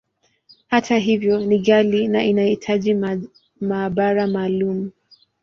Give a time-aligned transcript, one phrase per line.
[0.67, 2.97] Hata hivyo, ni ghali, na inahitaji
[3.61, 4.91] maabara maalumu.